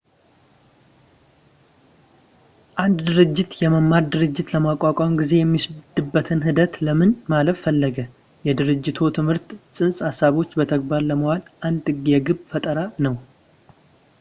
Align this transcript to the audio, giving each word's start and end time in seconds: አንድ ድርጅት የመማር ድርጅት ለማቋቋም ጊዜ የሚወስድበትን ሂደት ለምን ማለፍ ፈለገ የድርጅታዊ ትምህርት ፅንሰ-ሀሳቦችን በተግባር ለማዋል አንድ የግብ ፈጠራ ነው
አንድ 2.83 2.95
ድርጅት 3.09 3.51
የመማር 3.63 4.03
ድርጅት 4.13 4.47
ለማቋቋም 4.55 5.13
ጊዜ 5.19 5.31
የሚወስድበትን 5.41 6.41
ሂደት 6.47 6.73
ለምን 6.87 7.11
ማለፍ 7.33 7.59
ፈለገ 7.67 7.99
የድርጅታዊ 8.49 9.11
ትምህርት 9.19 9.47
ፅንሰ-ሀሳቦችን 9.77 10.59
በተግባር 10.63 11.03
ለማዋል 11.11 11.43
አንድ 11.69 11.95
የግብ 12.15 12.41
ፈጠራ 12.53 12.89
ነው 13.07 13.17